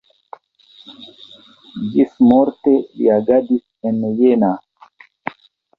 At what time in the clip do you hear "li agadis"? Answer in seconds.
2.81-3.63